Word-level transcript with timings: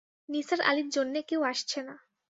নিসার 0.29 0.61
আলির 0.61 0.89
জন্যে 0.89 1.19
কেউ 1.29 1.41
আসছে 1.43 1.79
না। 1.87 1.95